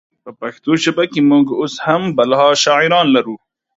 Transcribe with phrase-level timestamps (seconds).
[0.23, 3.35] په پښتو ژبه کې مونږ اوس هم بلها شاعرانې لرو